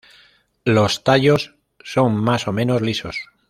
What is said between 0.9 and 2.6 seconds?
tallos son más o